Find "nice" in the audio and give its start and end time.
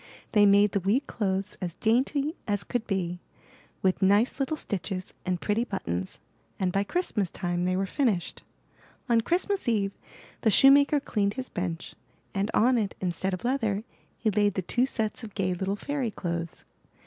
4.01-4.39